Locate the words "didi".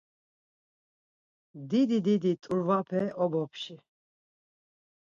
1.69-1.99, 2.05-2.31